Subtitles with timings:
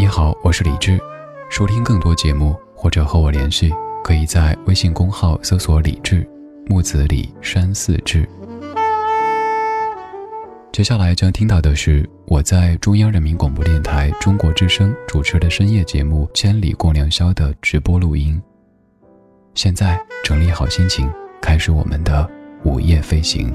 [0.00, 0.98] 你好，我是李志。
[1.50, 3.70] 收听更多节目或者和我联系，
[4.02, 6.26] 可以在微信公号搜索“李志
[6.70, 8.26] 木子李山寺志”。
[10.72, 18.40] 接下来将听到的是我在中央人民广播电台中国之声主持的深夜节目《千里共良宵》的直播录音。
[19.54, 21.12] 现在整理好心情，
[21.42, 22.26] 开始我们的
[22.64, 23.54] 午夜飞行。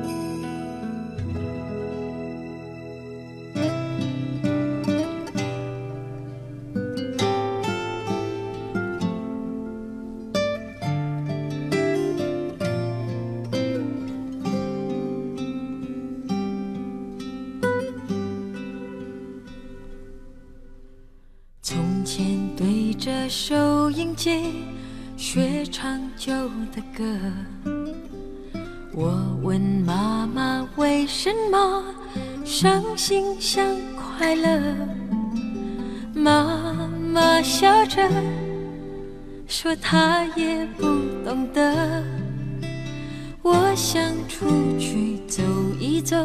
[34.41, 34.59] 乐，
[36.13, 38.09] 妈妈笑着
[39.47, 40.85] 说她也不
[41.23, 42.03] 懂得。
[43.43, 45.41] 我想出去走
[45.79, 46.17] 一走，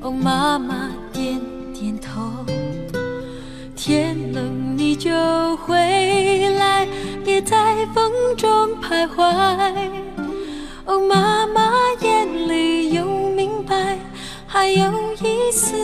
[0.00, 1.40] 哦，妈妈点
[1.72, 2.44] 点头。
[3.74, 5.10] 天冷你就
[5.58, 5.76] 回
[6.56, 6.86] 来，
[7.24, 9.22] 别在风中徘徊。
[10.84, 13.98] 哦，妈妈眼里有明白，
[14.46, 14.90] 还有
[15.20, 15.76] 一丝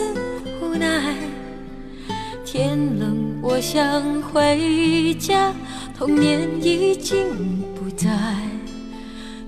[3.45, 5.53] 我想回家，
[5.97, 7.27] 童年已经
[7.75, 8.09] 不在。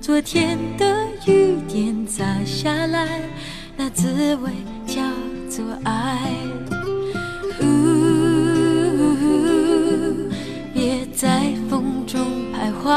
[0.02, 3.22] 昨天的雨点洒下来，
[3.78, 4.52] 那滋味
[4.86, 5.02] 叫
[5.50, 6.30] 做爱。
[7.62, 7.66] 呜，
[10.74, 12.20] 别在风中
[12.54, 12.94] 徘徊，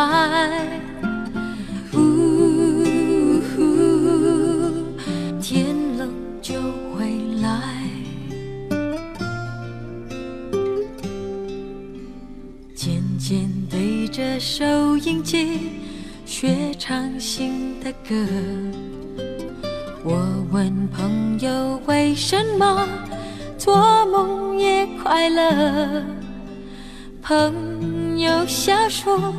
[15.08, 15.70] 音机
[16.26, 18.14] 学唱新的歌，
[20.04, 20.20] 我
[20.52, 22.86] 问朋友为什么
[23.56, 26.04] 做梦也快乐，
[27.22, 27.54] 朋。
[28.18, 29.32] 友瞎说，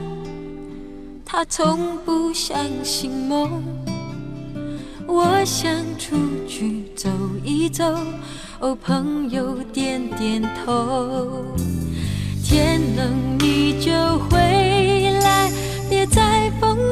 [1.24, 3.62] 他从不相信梦。
[5.06, 5.70] 我想
[6.00, 6.16] 出
[6.48, 7.10] 去走
[7.44, 7.84] 一走，
[8.60, 11.46] 哦，朋友点点头。
[12.42, 13.92] 天冷你就
[14.30, 14.99] 回，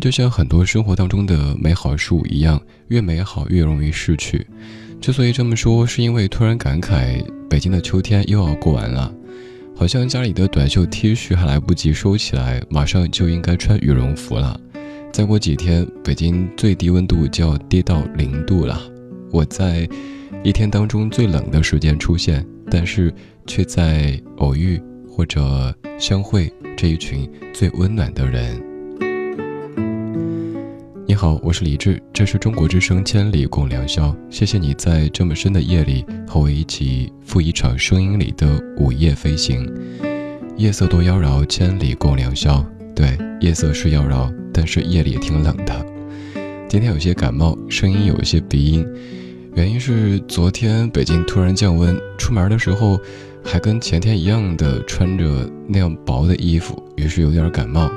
[0.00, 4.46] 就像很多生活当中的美好事物一样，越美好越容易逝去。
[5.00, 9.12] 之所以这么说，是因为突然感慨，北京的秋天又要过完了，
[9.76, 14.58] 好像家里的短袖 T 恤还来不及收起来，马上就应该穿羽绒服了。
[15.12, 18.80] 再过几天，北京最低温度就要跌到零度了。
[19.30, 19.88] 我在
[20.42, 23.12] 一天当中最冷的时间出现，但是
[23.46, 28.69] 却在偶遇或者相会这一群最温暖的人。
[31.10, 38.46] 你好，我是李志，这是中国之声《千里共良宵》，谢谢你在这么深的夜里和我一起赴一场声音里的
[38.76, 39.68] 午夜飞行。
[40.56, 42.64] 夜色多妖娆，千里共良宵。
[42.94, 45.84] 对，夜色是妖娆，但是夜里也挺冷的。
[46.68, 48.86] 今天有些感冒，声音有一些鼻音，
[49.56, 52.96] 原因是昨天北京突然降温，出门的时候
[53.42, 57.90] 还跟前天一样的穿着那样薄的衣服，于是有点感冒。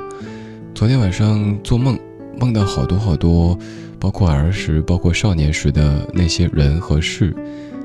[0.74, 1.96] 昨天晚上做梦。
[2.38, 3.58] 梦到好多好多，
[3.98, 7.34] 包括儿时、包括少年时的那些人和事，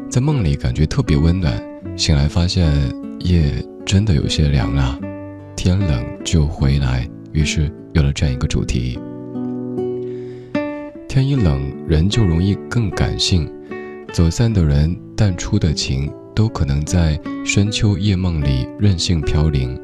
[0.10, 1.62] 在梦里感觉特别温暖。
[1.96, 2.72] 醒来发现
[3.20, 3.54] 夜
[3.86, 4.98] 真的有些凉了，
[5.56, 7.08] 天冷就回来。
[7.32, 8.98] 于是有了这样一个主题：
[11.08, 13.52] 天一冷，人就容易更感性。
[14.12, 19.80] 走散的人，淡出的情，都可能在深秋夜梦里任性飘零，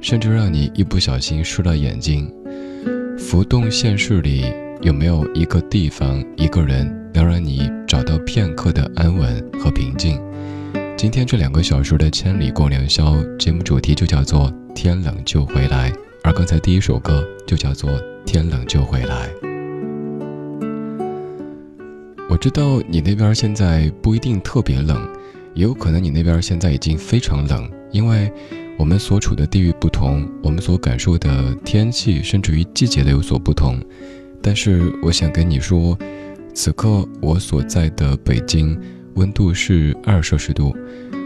[0.00, 2.32] 甚至让你一不小心湿了眼睛。
[3.18, 4.44] 浮动现实里，
[4.82, 10.20] 有没有一个地方、一个人，能让你找到片刻的安稳和平静？
[10.96, 15.90] 今天这两个小时的千里共良宵节目主题就叫做“天冷就回来”，
[16.22, 17.90] 而刚才第一首歌就叫做
[18.26, 19.30] “天冷就回来”。
[22.28, 25.08] 我知道你那边现在不一定特别冷，
[25.54, 28.30] 也有可能你那边现在已经非常冷，因为。
[28.78, 33.80] 我们所处的地域不同，我们所感受的天气，甚至于季节的有所不同。
[34.42, 35.98] 但是，我想跟你说，
[36.54, 38.78] 此刻我所在的北京
[39.14, 40.76] 温度是二摄氏度，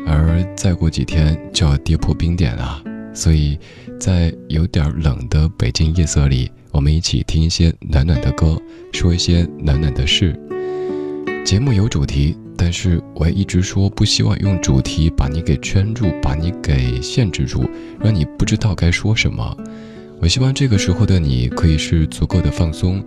[0.06, 2.82] 而再过几天就要跌破冰点了。
[3.12, 3.58] 所以，
[3.98, 8.56] 在有点冷的北京夜色里，我们一起听一些暖暖的歌，
[8.92, 10.38] 说一些暖暖的事。
[11.44, 12.36] 节目有主题。
[12.62, 17.66] 但是我也一直说不希望用主题把你给圈住，把你给限制住，
[17.98, 19.56] 让你不知道该说什么。
[20.20, 23.02] 我希望这个时候的你可以是足够的放松，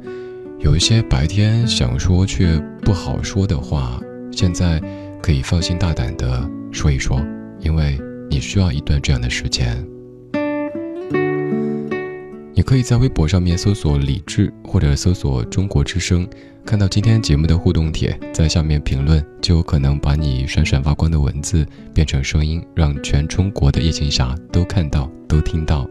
[0.57, 4.01] 有一些白天想说却不好说的话，
[4.31, 4.81] 现在
[5.21, 7.23] 可以放心大胆的说一说，
[7.59, 7.95] 因为
[8.31, 9.93] 你需要一段这样的时间。
[12.55, 16.27] 你可以在微博上面搜索李智，或者搜索中国之声。
[16.63, 21.65] 看到今天节目的互动帖，在下面评论，就有可能把你闪闪发光的文字
[21.95, 25.89] 变成声音，让全中国的夜行侠都看到、都听到。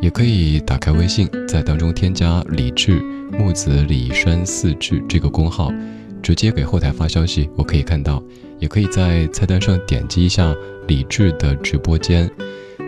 [0.00, 3.00] 也可以打开微信，在当中添加“李智
[3.32, 5.72] 木子李山四志”这个公号，
[6.20, 8.20] 直接给后台发消息，我可以看到。
[8.58, 10.52] 也可以在菜单上点击一下
[10.88, 12.28] 李智的直播间，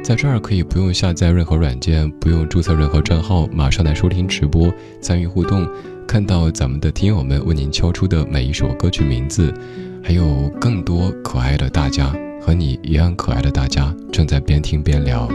[0.03, 5.65] 在这儿可以不用下载任何软件，不用注册任何账号，马上来收听直播，参与互动。
[6.05, 9.55] 看到咱们的听友们为您敲出的每一首歌曲名字，
[10.03, 15.29] 还有更多可爱的大家和你一样可爱的大家正在边听边聊。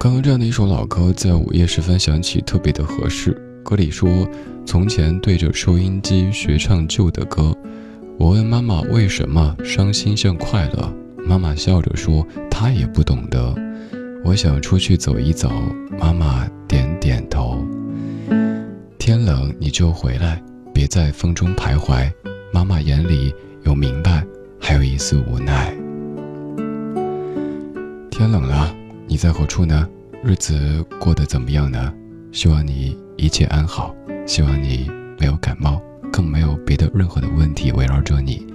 [0.00, 3.40] 刚刚这样的一首老歌在午夜时分响起，特别的合适。
[3.66, 4.08] 歌里说
[4.64, 7.52] ：“从前对着收音机学唱旧的歌。”
[8.16, 10.94] 我问妈妈为什么伤心像快乐，
[11.26, 13.52] 妈妈笑着说她也不懂得。
[14.24, 15.50] 我想出去走一走，
[15.98, 17.66] 妈妈点点头。
[18.98, 20.40] 天冷你就回来，
[20.72, 22.08] 别在风中徘徊。
[22.52, 24.24] 妈妈眼里有明白，
[24.60, 25.74] 还有一丝无奈。
[28.12, 28.72] 天冷了，
[29.08, 29.88] 你在何处呢？
[30.22, 30.54] 日子
[31.00, 31.92] 过得怎么样呢？
[32.30, 33.94] 希望你一切安好，
[34.26, 35.80] 希望你没有感冒。
[36.12, 38.46] 更没有别的任何的问题围绕着你。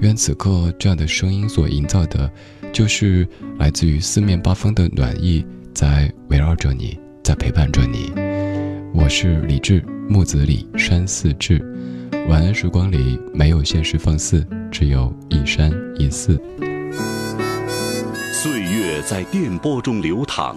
[0.00, 2.28] 愿此刻这样的声音所营造的，
[2.72, 3.24] 就是
[3.56, 8.12] 来自于四面八方的暖意，在围绕着你，在陪伴着你。
[8.92, 11.64] 我是李志，木子李，山寺志。
[12.28, 16.40] 晚安时光里没有现实放肆，只有一山一寺。
[18.32, 20.56] 岁月在电波中流淌，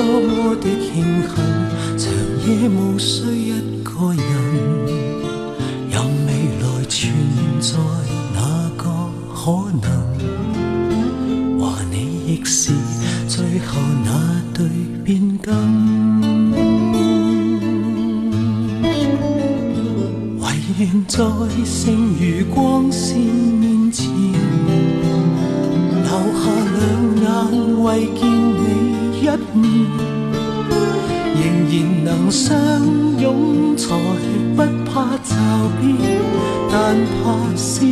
[0.00, 1.36] 多么的庆幸，
[1.98, 2.08] 长
[2.46, 3.52] 夜无需一
[3.84, 4.24] 个人，
[5.90, 6.28] 任未
[6.62, 7.12] 来存
[7.60, 7.76] 在
[8.32, 8.40] 哪
[8.78, 8.82] 个
[9.34, 9.84] 可能，
[11.60, 12.72] 和你亦是
[13.28, 14.08] 最后那
[14.54, 14.66] 对
[15.04, 15.52] 变更。
[20.38, 20.46] 唯
[20.78, 21.18] 愿在
[21.62, 23.59] 剩余光线。
[29.30, 29.86] 一面，
[31.36, 32.56] 仍然能相
[33.20, 33.94] 拥，才
[34.56, 35.34] 不怕骤
[35.80, 36.18] 变，
[36.70, 37.89] 但怕是。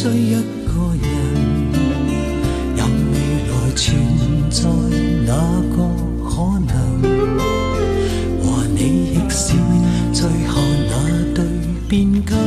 [0.00, 1.10] 追一个人
[2.76, 3.18] 任未
[3.50, 3.84] 来存
[4.48, 4.62] 在
[5.26, 5.34] 哪
[5.74, 5.76] 个
[6.22, 6.30] 可
[6.68, 7.02] 能
[8.40, 9.54] 和你亦是
[10.12, 11.44] 最后那对
[11.88, 12.38] 变更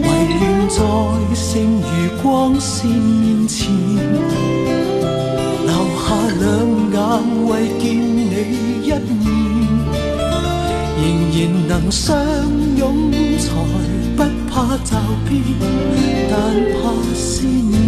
[0.00, 0.78] 唯愿在
[1.34, 3.74] 剩余光线面前
[5.66, 6.46] 留下两
[6.92, 7.50] 眼为
[7.80, 8.22] 见你
[8.84, 9.26] 一面
[11.02, 12.14] 仍然能相
[14.58, 14.96] 怕骤
[15.28, 15.40] 变
[16.28, 16.36] 但
[16.72, 17.78] 怕思念。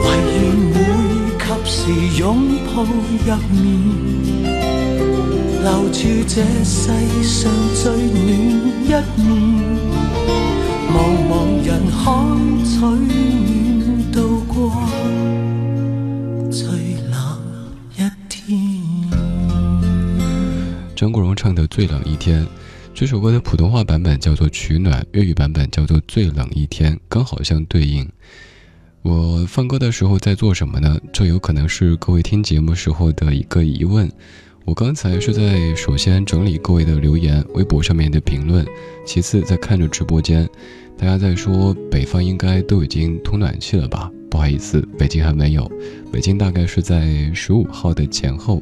[0.00, 0.40] 唯愿
[0.72, 0.74] 会
[1.44, 1.72] 及时
[2.18, 2.24] 拥
[2.64, 2.88] 抱入
[3.50, 3.60] 眠
[5.62, 6.80] 留住这世
[7.22, 8.24] 上最暖
[8.84, 8.88] 一
[9.20, 9.28] 面
[10.88, 10.96] 茫
[11.28, 11.30] 茫
[11.62, 12.00] 人海
[12.64, 15.11] 取暖渡过。
[21.72, 22.44] 最冷一天》，
[22.92, 28.06] 这首歌的普通话版本叫做《取暖》，粤语版本叫做《最冷一天》，刚好相对应。
[29.00, 31.00] 我放歌的时候在做什么呢？
[31.14, 34.06] 这有可能是各位听节目时候的一个疑问。
[34.66, 38.66] 我刚才是在首先整理各位的留言，微博上面的评论，
[39.06, 40.46] 其次在看着直播间，
[40.98, 44.10] 大家在说北方应该都已经通暖气了吧？
[44.30, 45.72] 不好意思，北京还没有，
[46.12, 48.60] 北京大概是在十五号的前后。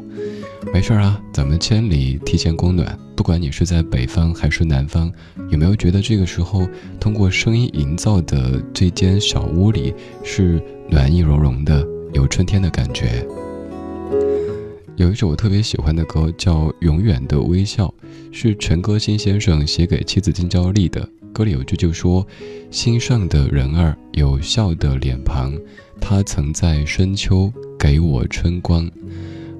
[0.73, 2.99] 没事啊，咱们千里提前供暖。
[3.17, 5.13] 不管你是在北方还是南方，
[5.51, 6.69] 有没有觉得这个时候
[7.01, 13.27] 通过声音营造的这间小屋里是暖意融融的，有春天的感觉？
[14.97, 17.87] 有一首我特别喜欢的歌叫《永远的微笑》，
[18.31, 21.09] 是陈歌辛先生写给妻子金娇丽的。
[21.33, 22.27] 歌里有句就说
[22.71, 25.59] ：“心上的人儿有笑的脸庞，
[26.01, 28.91] 他曾在深秋给我春光。”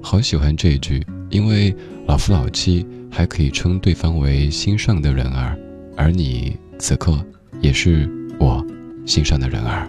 [0.01, 1.73] 好喜欢这一句，因为
[2.07, 5.57] 老夫老妻还可以称对方为心上的人儿，
[5.95, 7.23] 而你此刻
[7.61, 8.65] 也是我
[9.05, 9.87] 心上的人儿。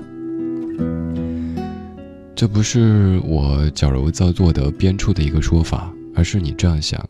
[2.37, 7.05] 这不是我矫揉造作的编出的一个说法，而是你这样想：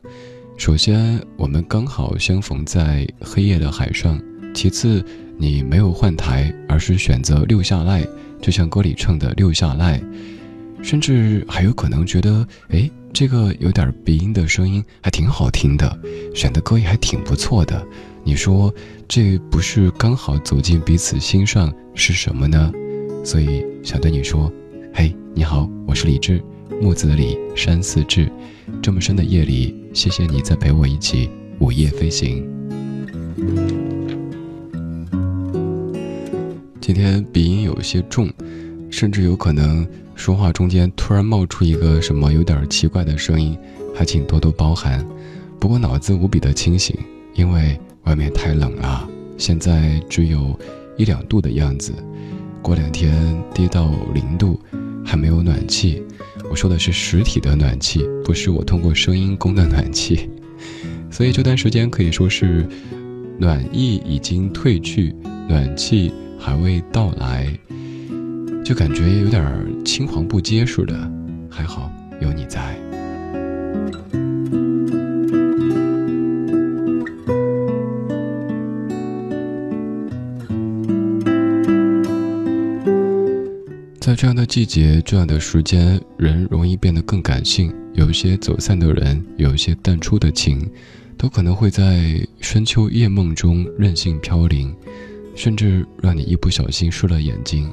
[0.57, 4.17] 首先，我们刚好相逢在黑夜的海上；
[4.55, 5.05] 其次，
[5.37, 8.07] 你没有换台，而是选择留下来，
[8.41, 10.01] 就像歌里唱的“留下来”。
[10.83, 15.99] 甚至还有可能觉得，哎，这个有点鼻音的声音还挺好听的，
[16.35, 17.87] 选的歌也还挺不错的。
[18.25, 18.73] 你说，
[19.09, 22.73] 这不是刚好走进彼此心上是什么呢？
[23.25, 24.53] 所以想对你说。
[24.95, 26.43] 嘿，你好，我是李志，
[26.81, 28.31] 木子李，山寺志。
[28.83, 32.47] 这么深的夜里，谢谢你在陪我一起午夜飞行。
[36.81, 38.31] 今天鼻音有些重，
[38.91, 39.87] 甚至有可能
[40.23, 43.59] 说话中间突然冒出一个什么有点奇怪的声音，
[43.93, 45.05] 还请多多包涵。
[45.59, 46.97] 不过脑子无比的清醒，
[47.35, 50.57] 因为外面太冷了，现在只有
[50.97, 51.93] 一两度的样子，
[52.63, 53.13] 过两天
[53.53, 54.57] 跌到零度。
[55.05, 56.01] 还没有暖气，
[56.49, 60.31] 我说的是实体的暖气，不是我通过声音供的暖气。
[61.11, 62.65] 所以这段时间可以说是
[63.41, 65.13] 暖意已经褪去，
[65.49, 67.53] 暖气还未到来，
[68.65, 71.11] 就感觉有点青黄不接似的。
[71.51, 72.77] 还好有你在。
[84.01, 87.73] 在这样的季节，这样的时间，人容易变得更感性。
[87.95, 90.69] 有一些走散的人，有一些淡出的情，
[91.17, 94.75] 都可能会在深秋夜梦中任性飘零，
[95.35, 97.71] 甚至让你一不小心湿了眼睛。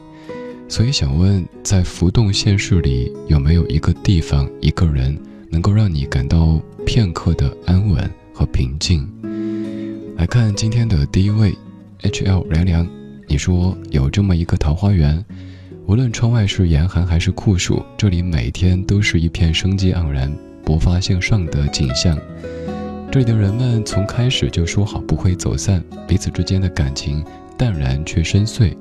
[0.70, 5.18] 所以想问，在浮动现实里，有没有一个地方、一个人，
[5.50, 9.10] 能够让你感到片刻的安稳和平静？
[10.16, 11.56] 来看今天的第一位
[12.04, 12.88] ，H L 凉凉，
[13.28, 15.26] 你说有这么一个桃花源。
[15.88, 20.32] 无论窗外是严寒还是酷暑，这里每天都是一片生机盎然、
[20.64, 22.16] 勃发向上的景象。
[23.12, 27.26] 这里的人们从开始就说好不会走散，彼此之间的感情
[27.58, 28.76] 淡然却深邃。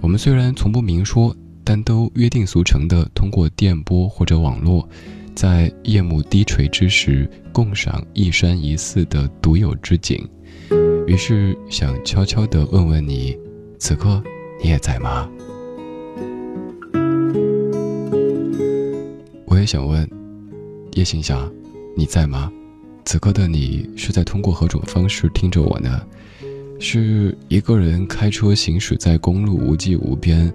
[0.00, 4.88] 我们虽然从不明说，但都约定俗成的通过电波或者网络，
[5.34, 10.28] 在夜幕低垂之时共赏一山一寺的独有之景。
[11.06, 13.36] 于是想悄悄地问问你，
[13.78, 14.22] 此刻
[14.62, 15.28] 你也在吗？
[19.46, 20.08] 我也想问，
[20.92, 21.50] 叶行侠，
[21.96, 22.52] 你在吗？
[23.04, 26.00] 此刻的你是在通过何种方式听着我呢？
[26.78, 30.52] 是一个人开车行驶在公路无际无边，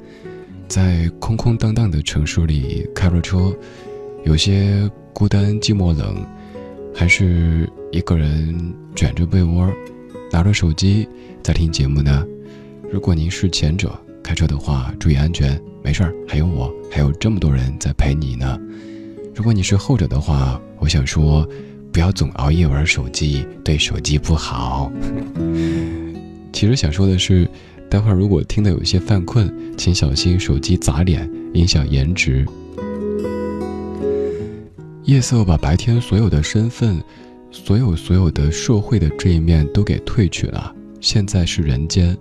[0.68, 3.54] 在空空荡荡的城市里开着车，
[4.24, 6.26] 有些孤单寂寞冷，
[6.94, 9.72] 还是一个人卷着被窝，
[10.32, 11.08] 拿着手机
[11.44, 12.26] 在听节目呢？
[12.92, 18.60] 如果您是前者，开车的话注意安全，没事儿，还有我，还有这么多人在陪你呢。
[19.34, 21.48] 如果你是后者的话，我想说，
[21.92, 24.92] 不要总熬夜玩手机，对手机不好。
[26.52, 27.50] 其实想说的是，
[27.90, 32.46] 待会儿如果听得有些犯困，请小心手机砸脸，影响颜值。
[35.04, 37.02] 夜色把白天所有的身份，
[37.52, 42.18] 所有所有的社会的这一面都给褪去了，现在是人间。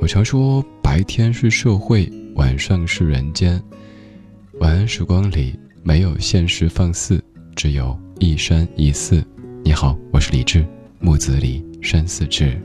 [0.00, 3.62] 我常说，白天是社会，晚上是人间。
[4.60, 5.58] 晚安时光里。
[5.82, 7.24] 没有现实放肆，
[7.56, 9.24] 只有一山一寺。
[9.64, 10.62] 你好，我是李志，
[10.98, 12.60] 木子李，山寺志。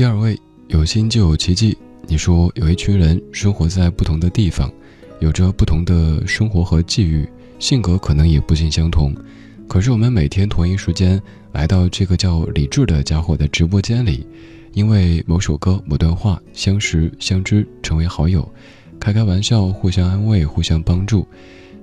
[0.00, 0.34] 第二位，
[0.68, 1.76] 有心就有奇迹。
[2.08, 4.72] 你说有一群人生活在不同的地方，
[5.20, 9.14] 有着不同的生活和际遇，性格可能也不尽相同。
[9.68, 11.20] 可是我们每天同一时间
[11.52, 14.26] 来到这个叫李志的家伙的直播间里。
[14.72, 18.50] 因为某首歌、某段话相识相知，成为好友，
[18.98, 21.28] 开开玩笑，互相安慰，互相帮助。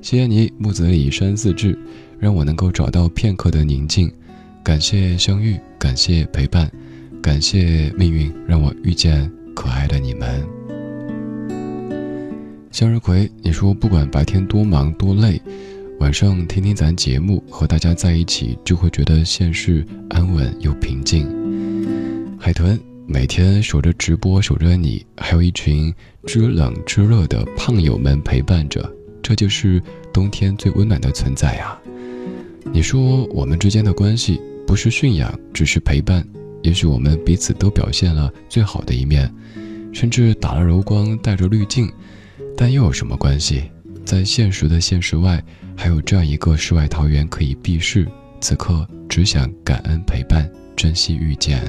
[0.01, 1.77] 谢谢你，木子李山自志，
[2.17, 4.11] 让我能够找到片刻的宁静。
[4.63, 6.67] 感谢相遇，感谢陪伴，
[7.21, 10.45] 感谢命运让我遇见可爱的你们。
[12.71, 15.41] 向日葵，你说不管白天多忙多累，
[15.99, 21.27] 晚上听听咱节目，和大家在一起，就会觉得现实安稳又平静。
[22.39, 25.93] 海豚每天守着直播，守着你，还有一群
[26.25, 28.87] 知冷知热的胖友们陪伴着，
[29.23, 29.81] 这就是
[30.13, 31.77] 冬天最温暖的存在呀。
[32.71, 36.23] 你说我们之间的关系不是驯养，只是陪伴，
[36.63, 39.33] 也许我们彼此都表现了最好的一面。
[39.93, 41.91] 甚至打了柔光，带着滤镜，
[42.55, 43.63] 但又有什么关系？
[44.05, 45.43] 在现实的现实外，
[45.75, 48.07] 还有这样一个世外桃源可以避世。
[48.39, 51.59] 此刻只想感恩陪伴，珍惜遇见。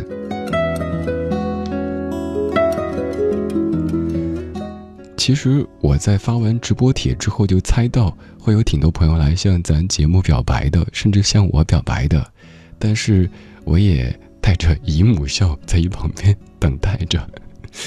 [5.16, 12.31] 其实我在发完直播帖之后，就猜到会有挺多朋友来向咱节目表白的，甚至向我表白的。
[12.79, 13.31] 但是
[13.64, 17.29] 我也带着姨母笑在一旁边等待着，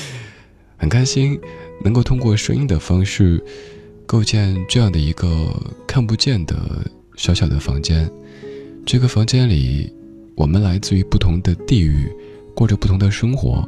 [0.77, 1.39] 很开心
[1.83, 3.43] 能够通过声音的方式
[4.05, 5.51] 构建这样的一个
[5.87, 6.85] 看不见的
[7.15, 8.09] 小小的房间。
[8.85, 9.93] 这个房间里，
[10.35, 12.11] 我们来自于不同的地域，
[12.55, 13.67] 过着不同的生活。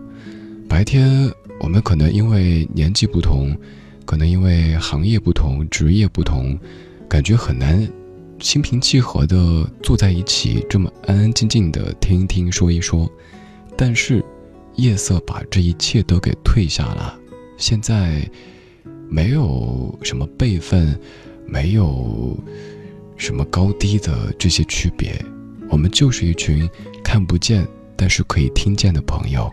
[0.67, 3.55] 白天，我们可能因为年纪不同，
[4.05, 6.57] 可能因为行业不同、职业不同，
[7.07, 7.87] 感觉很难
[8.43, 13.09] 心平气和的坐在一起，这么安安静静的听一听、说一说。
[13.77, 14.23] 但是，
[14.75, 17.17] 夜色把这一切都给褪下了。
[17.57, 18.29] 现在，
[19.09, 20.99] 没有什么辈分，
[21.47, 22.37] 没有。
[23.15, 25.13] 什么高低的这些区别，
[25.69, 26.69] 我们就是一群
[27.01, 29.49] 看不见但是可以听见的朋友，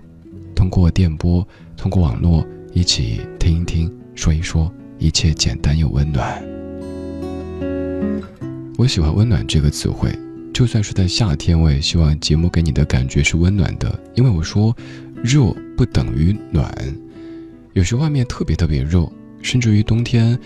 [0.56, 6.42] 通过电波，通过网络，一起听一听，说一说，一切简单又温暖。
[8.80, 10.10] 我喜欢“温暖”这个词汇，
[10.54, 14.74] 就算是在夏天，我也希望节目给你的感觉是温暖的，因为我说，
[15.22, 16.74] 热不等于暖，
[17.74, 19.06] 有时外面特别特别热，
[19.42, 20.38] 甚至于冬天。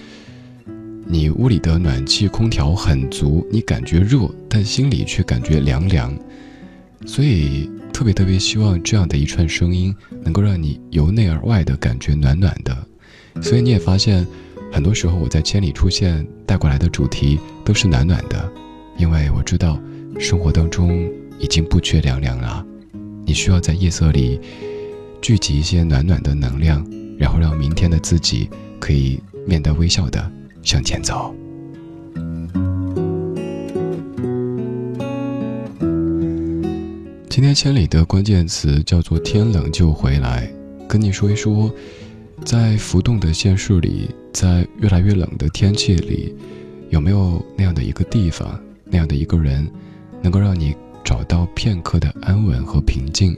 [1.07, 6.12] 你屋里的暖气空调很足，你感觉热，但心里却感觉凉凉，
[7.07, 9.94] 所以特别特别希望这样的一串声音
[10.25, 12.77] 能够让你由内而外的感觉暖暖的。
[13.40, 14.27] 所以你也发现，
[14.74, 18.52] 很多时候我在千里出现带过来的主题都是暖暖的，
[18.98, 19.78] 因为我知道
[20.18, 21.08] 生活当中
[21.38, 22.66] 已经不缺凉凉了，
[23.24, 24.40] 你需要在夜色里
[25.22, 26.84] 聚集一些暖暖的能量，
[27.16, 30.28] 然后让明天的自己可以面带微笑的。
[30.64, 31.32] 向前走。
[37.28, 40.50] 今天千里的关键词叫做“天冷就回来”，
[40.88, 41.70] 跟你说一说，
[42.44, 46.35] 在浮动的现实里，在越来越冷的天气里，
[46.90, 49.66] 有没有那样的一个地方，那样的一个人，
[50.22, 53.35] 能够让你找到片刻的安稳和平静？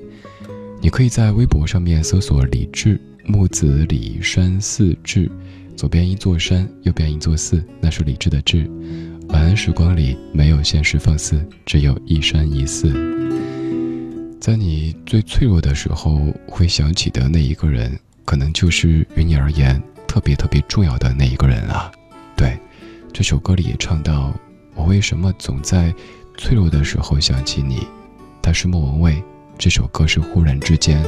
[0.81, 5.31] 你可以在微博上面搜索“李志木子李山寺志”。
[5.77, 8.69] 左边一座山，右边一座寺，那是李智的智。
[9.29, 12.93] 晚安时光里没有现实放肆，只有一山一寺。
[14.41, 21.91] 在你最脆弱的时候，会想起的那一个人，可能就是于你而言特别特别重要的那一个人啊。
[22.37, 22.59] 对，
[23.13, 24.35] 这首歌里也唱到
[24.75, 25.95] ：“我为什么总在
[26.37, 27.87] 脆弱的时候想起你？”
[28.43, 29.23] 他是莫文蔚，
[29.57, 31.03] 这首歌是忽然之间。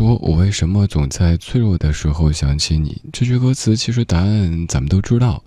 [0.00, 5.44] 说：“我为什么总在脆弱的时候想起你？”这句歌词其实答案咱们都知道，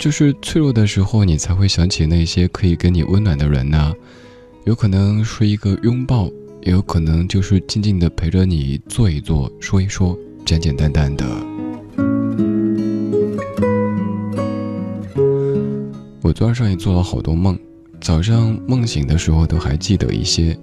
[0.00, 3.92] 就是脆弱的时候你才会想起那些可以给你温暖的人呐。
[4.64, 6.30] 有可能是一个拥抱，
[6.62, 11.26] 也有可能就是静静的陪着你坐一坐，说一说，简简单单的。
[16.22, 17.58] 我昨晚上也做了好多梦，
[18.00, 20.58] 早上梦醒的时候都还记得一些。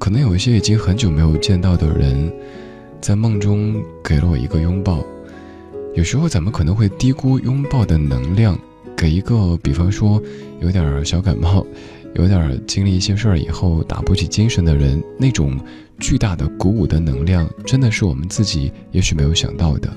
[0.00, 2.32] 可能有一些已经很久没有见到的人，
[3.02, 5.04] 在梦中给了我一个拥抱。
[5.94, 8.58] 有时候咱们可能会低估拥抱的能量，
[8.96, 10.20] 给一个比方说
[10.62, 11.66] 有点小感冒、
[12.14, 15.60] 有点经历一些事儿以后打不起精神的人，那种
[15.98, 19.92] 巨大的鼓舞的能量，真的是我们自己也许没有想到的。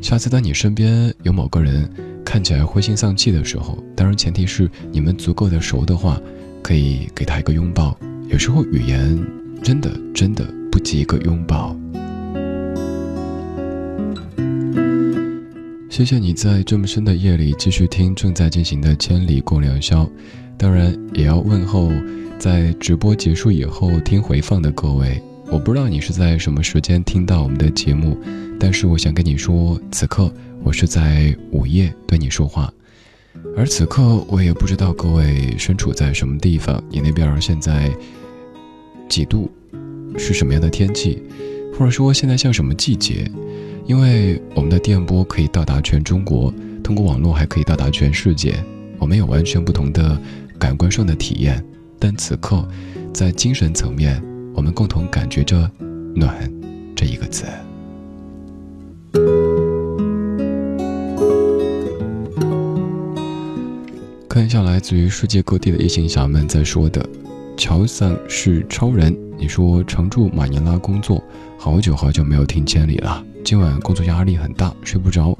[0.00, 1.86] 下次当你身边有某个人
[2.24, 6.18] 看起来灰心丧气的时候，当然前提是你们足够的熟的话，
[6.62, 7.94] 可以给他一个拥抱。
[8.28, 9.18] 有时候语言
[9.62, 11.74] 真的真的不及一个拥抱。
[15.88, 20.04] 谢谢你在这么深的夜里继续听正在进行的《千里共良宵》，
[20.58, 21.90] 当然也要问候
[22.38, 25.20] 在直播结束以后听回放的各位。
[25.50, 28.16] 我不知道你是在什么时间听到我们的节目，
[28.60, 30.30] 但是我想跟你说，此刻
[30.62, 32.70] 我是在午夜对你说话。
[33.56, 37.90] 而此刻，我也不知道各位身处在什么地方，你那边现在
[39.08, 39.50] 几度，
[40.16, 41.22] 是什么样的天气，
[41.72, 43.30] 或者说现在像什么季节？
[43.86, 46.52] 因为我们的电波可以到达全中国，
[46.84, 48.62] 通过网络还可以到达全世界，
[48.98, 50.20] 我们有完全不同的
[50.58, 51.64] 感官上的体验。
[51.98, 52.68] 但此刻，
[53.12, 54.22] 在精神层面，
[54.54, 55.68] 我们共同感觉着
[56.14, 56.52] “暖”
[56.94, 57.44] 这一个字。
[64.28, 67.04] 看一下来自于世界各地的异行侠们在说的，
[67.58, 69.14] 乔桑是超人。
[69.36, 71.22] 你说常驻马尼拉工作，
[71.58, 73.22] 好久好久没有听千里了。
[73.44, 75.36] 今晚工作压力很大，睡不着，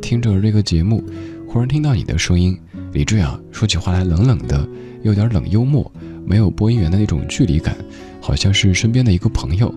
[0.00, 1.04] 听着这个节目，
[1.46, 2.58] 忽然听到你的声音，
[2.92, 4.66] 李志啊，说起话来冷冷的，
[5.02, 5.90] 有点冷幽默，
[6.24, 7.76] 没有播音员的那种距离感，
[8.18, 9.72] 好像是身边的一个朋友。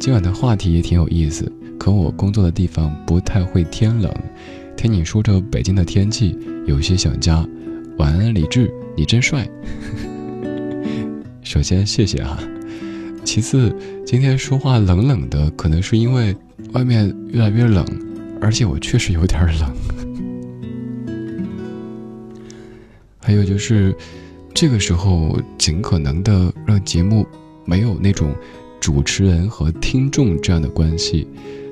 [0.00, 4.12] 今晚的话题也挺有意思，可我工作的地方不太会天冷，
[4.76, 7.46] 听你说着北京的天气，有些想家。
[7.98, 9.48] 晚安，李志，你真帅。
[11.50, 12.38] 首先谢谢哈，
[13.24, 13.74] 其次
[14.06, 16.32] 今天说话冷冷的，可能是因为
[16.74, 17.84] 外面越来越冷，
[18.40, 19.68] 而且我确实有点冷。
[23.18, 23.92] 还有就是
[24.54, 27.26] 这个时候尽可能的让节目
[27.64, 28.32] 没有那种
[28.78, 31.26] 主持人和听众这样的关系，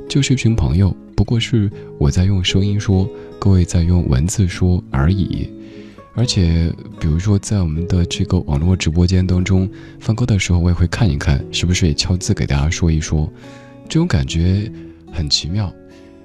[0.09, 5.49] 就是一群朋友，不过是我在用声音说，各位在用文字说而已。
[6.19, 13.33] 而且，比如说，在我们的这个网络直播间当中放歌的时候，我也会看一看，是不是也敲字给大家说一说，
[13.89, 14.69] 这种感觉
[15.13, 15.73] 很奇妙。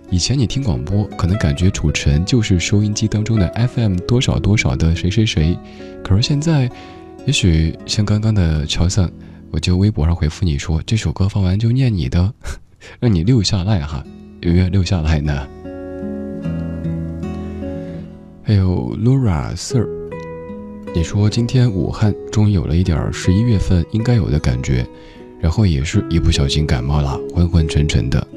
[0.09, 5.55] 以前你听广播，可能感觉主持人就是收音机当中的 FM 多少多少的谁谁谁，
[6.03, 6.67] 可是现在，
[7.27, 9.07] 也许像刚刚的乔桑，
[9.51, 12.33] 我就微博上回复你说，这首歌放完就念你的，
[12.99, 14.03] 让你留下来哈，
[14.41, 15.47] 有没有溜下来呢？
[18.45, 19.87] 还有 Laura Sir，
[20.93, 24.85] 你说今天武汉终于有了一点十一月份应该有的感觉，
[25.39, 28.27] 然后也是一不小心感冒了，昏昏沉沉的。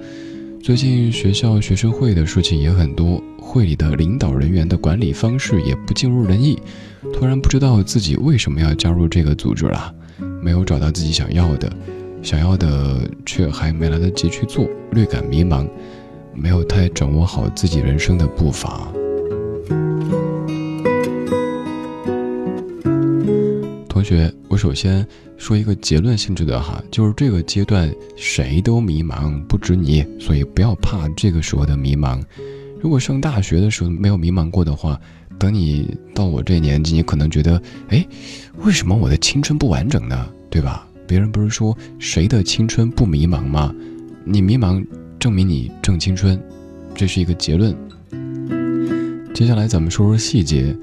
[0.63, 6.57] 最近学校学生会的事情也很多，会里的领导人员的管理方式也不尽如人意，
[7.13, 9.93] 突然不知道自己为什么要加入这个组织了，
[10.41, 11.69] 没有找到自己想要的，
[12.23, 15.69] 想要的却还没来得及去做，略感迷茫，
[16.33, 18.89] 没有太掌握好自己人生的步伐。
[23.97, 25.07] 同学，我首先
[25.39, 32.23] 说一个结论性质的哈，就是这个阶段谁都迷茫，不止你，所以不要怕这个时候的迷茫。
[32.79, 35.01] 如果上大学的时候没有迷茫过的话，
[35.39, 38.07] 等你到我这年纪，你可能觉得，哎，
[38.59, 40.29] 为什么我的青春不完整呢？
[40.51, 40.87] 对吧？
[41.07, 43.75] 别人不是说谁的青春不迷茫吗？
[44.27, 44.85] 你迷茫，
[45.19, 46.39] 证明你正青春，
[46.95, 47.75] 这是一个结论。
[49.33, 50.77] 接下来咱们说说细节。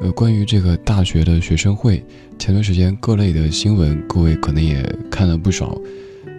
[0.00, 2.02] 呃，关于这个大学的学生会，
[2.38, 5.78] 前段时间各类的新闻，各位可能也看了不少，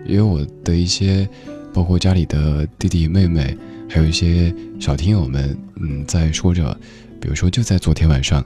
[0.04, 1.30] 因为我的一些，
[1.72, 3.56] 包括家里的弟弟妹妹，
[3.88, 6.76] 还有一些小听友们，嗯，在说着，
[7.20, 8.44] 比如说就在昨天晚上，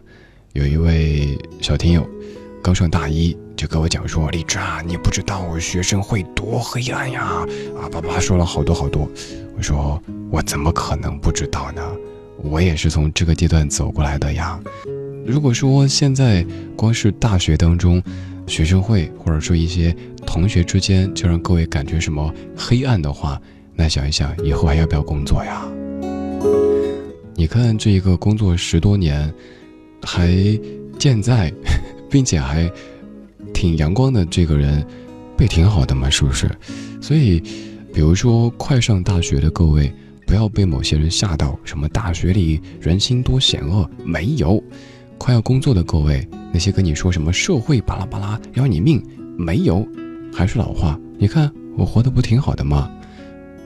[0.52, 2.06] 有一位小听友
[2.62, 7.46] 刚上大一，就跟我讲说，李志啊，你不知道我学生会多黑暗呀，
[7.80, 9.10] 啊，叭叭说了好多好多，
[9.56, 9.98] 我说
[10.30, 11.82] 我怎么可能不知道呢？
[12.44, 14.60] 我也是从这个阶段走过来的呀。
[15.26, 18.02] 如果说现在光是大学当中，
[18.46, 23.42] 学生会或者说一些同学之间就让各位感觉什么黑暗的话，
[23.74, 25.66] 那想一想以后还要不要工作呀？
[27.34, 29.34] 你看这一个工作十多年，
[30.04, 30.30] 还
[31.00, 31.52] 健在，
[32.08, 32.72] 并且还
[33.52, 34.86] 挺阳光的这个人，
[35.36, 36.08] 不也挺好的吗？
[36.08, 36.48] 是不是？
[37.02, 37.42] 所以，
[37.92, 39.92] 比如说快上大学的各位，
[40.28, 44.62] 不要被某些人吓到，什么大学里人心多险恶，没有；
[45.18, 49.04] 快要工作的各位，那些跟你说什么社会巴拉巴拉要你命，
[49.38, 49.88] 没有。
[50.34, 52.92] 还是老话，你看我活得不挺好的吗？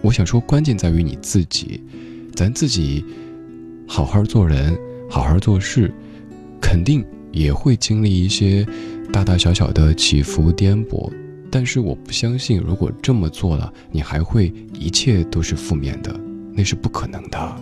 [0.02, 1.82] 我想说，关键在于你自己，
[2.36, 3.04] 咱自己。
[3.92, 4.78] 好好做人，
[5.10, 5.92] 好好做事，
[6.62, 8.64] 肯定也会经历一些
[9.12, 11.12] 大大小小的起伏颠簸。
[11.50, 16.16] 但是我不相信，如果这么做了，你还会一切都是负面的，
[16.54, 17.56] 那是不可能的。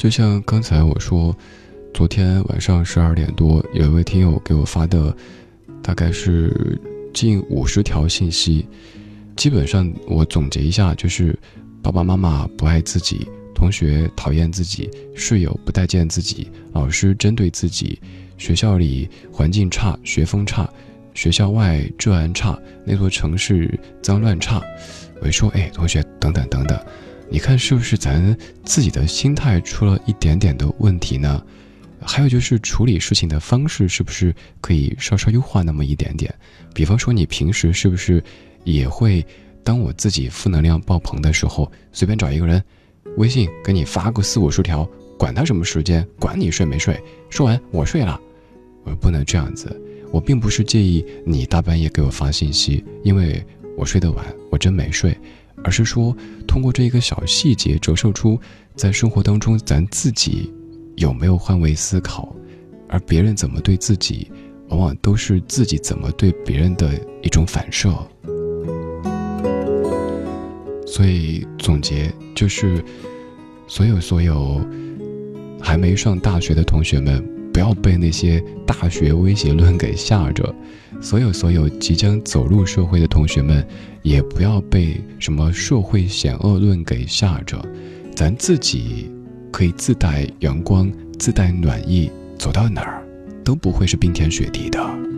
[0.00, 1.36] 就像刚才我说，
[1.92, 5.14] 昨天晚上十二点多，有一位听友给我发的，
[5.82, 6.80] 大概是
[7.12, 8.66] 近五十条信息，
[9.36, 11.38] 基本上我总结一下就是。
[11.82, 18.00] 爸爸妈妈不爱自己，同学讨厌自己，室友不待见自己，老师针对自己，
[18.38, 20.66] 学校里环境差，学风差，
[21.12, 24.62] 学校外治安差，那座城市脏乱差。
[25.20, 26.78] 我一说，哎，同学，等等等等，
[27.30, 31.40] 你看是不是咱自己的心态出了一点点的问题呢？
[32.02, 36.34] 还有就是处理事情的方式是不是可以稍稍优化那么一点点？
[36.74, 38.22] 比方说，你平时是不是
[38.64, 39.24] 也会？
[39.62, 42.60] 当我自己负能量爆棚的时候，随便找一个人，
[43.18, 44.88] 微信给你发个四五十条，
[45.18, 46.98] 管他什么时间，管你睡没睡。
[47.28, 48.18] 说完我睡了，
[48.84, 49.78] 我不能这样子。
[50.10, 53.44] 我并不是介意你大半夜给我发信息，因为
[53.76, 55.16] 我睡得晚，我真没睡。
[55.62, 58.38] 而是说，通过这一个小细节折射出，
[58.74, 60.52] 在生活当中咱自己
[60.96, 62.34] 有没有换位思考，
[62.88, 64.30] 而别人怎么对自己，
[64.68, 66.90] 往往都是自己怎么对别人的
[67.22, 67.92] 一种反射。
[70.86, 72.82] 所以总结就是，
[73.66, 74.60] 所有所有
[75.60, 80.44] 还没上大学的同学们，不要被那些大学威胁论给吓着；
[81.00, 83.66] 所有所有即将走入社会的同学们，
[84.02, 87.60] 也不要被什么社会险恶论给吓着。
[88.14, 89.10] 咱自己
[89.50, 93.02] 可以自带阳光，自带暖意，走到哪儿
[93.42, 95.09] 都不会是冰天雪地的。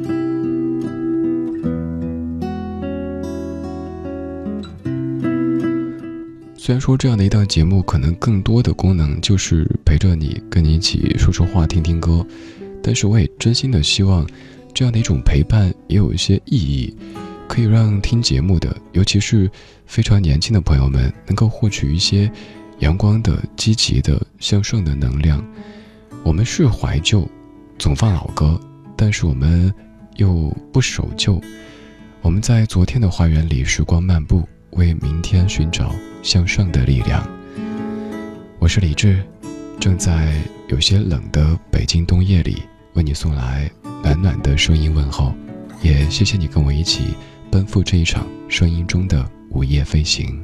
[6.65, 12.25] 虽然说这样的一档节目可能更多的功能就是陪着你，跟你一起说说话、听听歌，
[12.81, 14.25] 但是我也真心的希望，
[14.73, 16.97] 这样的一种陪伴也有一些意义，
[17.49, 19.51] 可以让听节目的，尤其是
[19.87, 22.31] 非常年轻的朋友们，能够获取一些
[22.79, 25.45] 阳光的、积极的、向上的能量。
[26.23, 27.29] 我们是怀旧，
[27.77, 28.57] 总放老歌，
[28.97, 29.75] 但是我们
[30.15, 31.41] 又不守旧。
[32.21, 35.95] 我们在昨天的花园里时光漫步，为明天寻找。
[36.23, 37.29] 向上的力量。
[38.61, 39.21] 我是李志，
[39.81, 42.63] 正在有些冷的北京冬夜里，
[42.95, 43.69] 为你送来
[44.05, 45.35] 暖暖的声音问候。
[45.83, 47.17] 也谢谢你跟我一起
[47.51, 50.41] 奔赴这一场声音中的午夜飞行。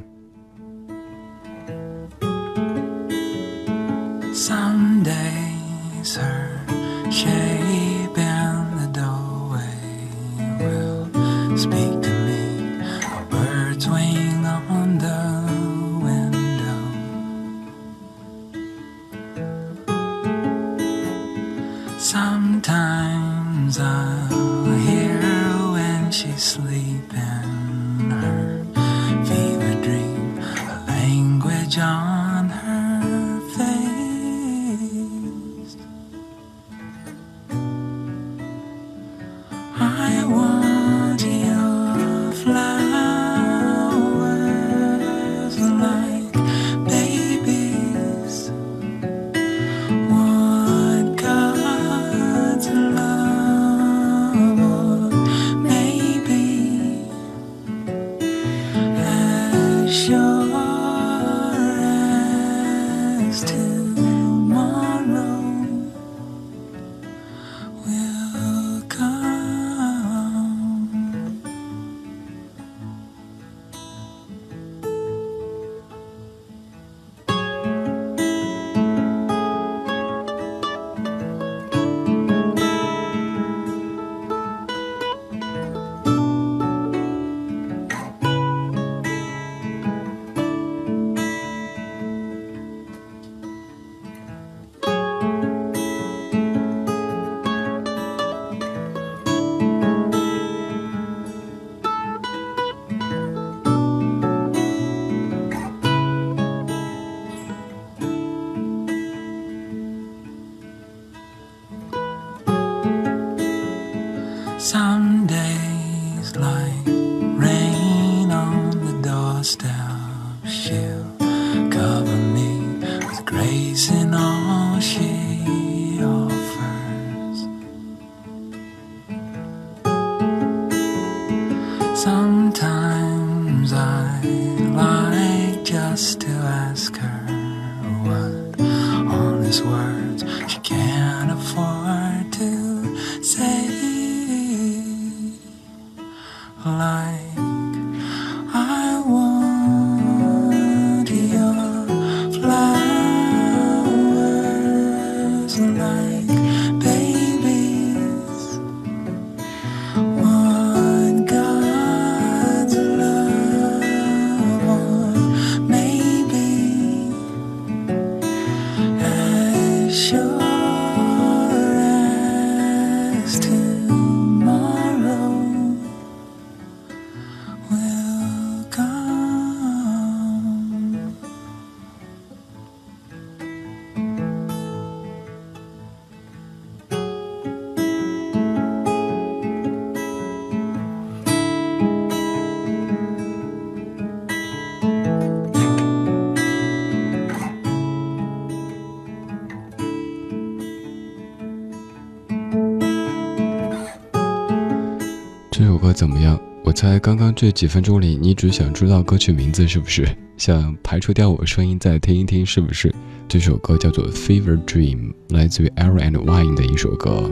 [206.99, 210.07] 刚刚这几分钟里，你只想知道歌曲名字是不是？
[210.37, 212.93] 想排除掉我声音再听一听是不是？
[213.27, 214.97] 这首歌叫做《Fever Dream》，
[215.29, 217.29] 来自于 Aaron and Wine 的一首歌。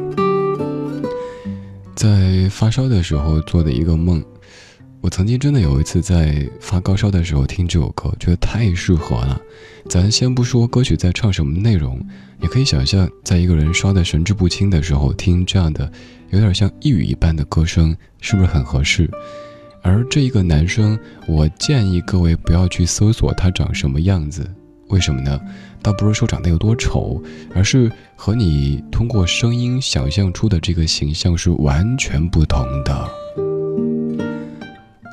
[1.95, 4.24] 在发烧的时候做的一个梦，
[5.01, 9.39] 我曾经真的有一次在发高烧的时候听这首歌，觉得太适合了。
[9.89, 11.99] 咱先不说歌曲在唱什么内容，
[12.39, 15.91] 你可以想象，在一个人烧得神志不清的时候听这样的，
[16.30, 19.09] 有点像呓语一般的歌声，是不是很合适？
[19.82, 24.46] 而这一个男生，我建议各位不要去搜索他长什么样子，
[24.90, 25.40] 为什么呢？
[25.82, 27.22] 倒不是说长得有多丑，
[27.56, 33.10] 而是和你通过声音想象出的这个形象是完全不同的。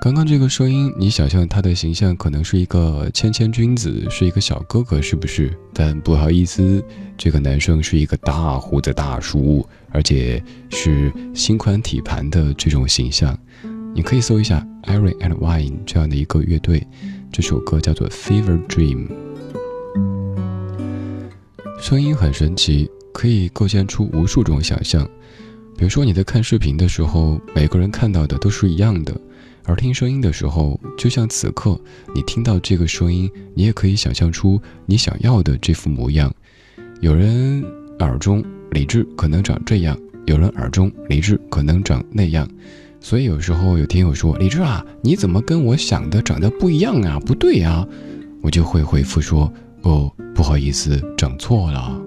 [0.03, 5.57] 刚刚这个声音，你想象他的形象可能是一个谦谦君子，是一个小哥哥，是不是？
[5.73, 6.85] 但不好意思，
[7.17, 13.39] 这个男生是一个大胡子大叔，而且是心宽体盘的这种形象。
[13.97, 16.85] 你可以搜一下 Aaron and Wine 这样的一个乐队，
[17.31, 19.07] 这首歌叫做《Fever Dream》。
[21.79, 25.09] 声音很神奇，可以构建出无数种想象。
[25.79, 29.15] 比如说，你在看视频的时候，每个人看到的都是一样的；
[29.65, 31.81] 而听声音的时候，就像此刻
[32.13, 36.35] 你听到这个声音，你也可以想象出你想要的这副模样。
[37.01, 37.63] 有人
[38.01, 42.49] 耳中李志可能长这样，有人耳中李志可能长那样。
[43.05, 47.21] 所以有时候有听友说：“李志啊，你怎么跟我想的长得不一样啊？
[47.27, 47.87] 不对呀。”
[48.41, 49.53] 我就会回复说
[49.85, 52.01] ：“哦，不好意思，整错了。”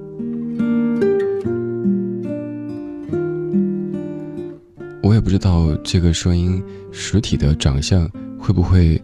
[5.04, 9.00] 我也不知道这个声音实体的长相会不会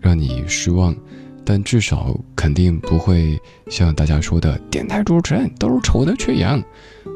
[0.00, 0.96] 让你失望，
[1.44, 3.38] 但至少肯定不会
[3.68, 6.58] 像大家说的电台主持人都是丑的缺氧。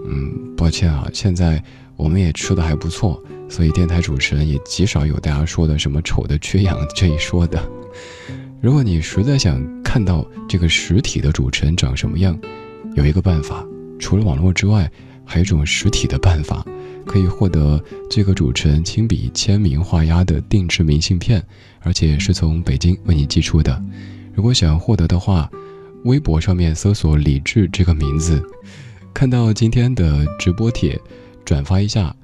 [0.07, 1.65] 嗯，抱歉啊，现在
[1.99, 7.61] 我们也吃的还不错，所以电台主持人也极少有大家说的什么丑的缺氧这一说的。
[8.63, 12.39] 如果你实在想看到这个实体的主持人长什么样，
[12.95, 13.67] 有一个办法，
[13.99, 14.91] 除了网络之外，
[15.25, 16.65] 还有一种实体的办法。
[17.05, 21.43] 可以获得这个主持人亲笔签名画押的定制明信片，
[21.81, 23.83] 而且是从北京为你寄出的。
[24.35, 25.51] 如果想要获得的话，
[26.05, 28.43] 微博上面搜索“李志”这个名字，
[29.15, 31.01] 看到今天的直播帖，
[31.49, 32.15] 转发一下，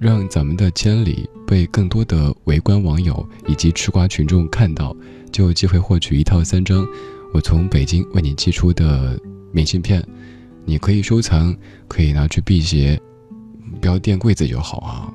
[0.00, 4.92] 让咱们的千里被更多的围观网友以及吃瓜群众看到，
[5.30, 6.84] 就有机会获取一套三张
[7.32, 9.16] 我从北京为你寄出的
[9.52, 10.04] 明信片。
[10.64, 11.56] 你可以收藏，
[11.86, 13.00] 可以拿去辟邪。
[13.80, 15.14] 不要垫柜子就好啊。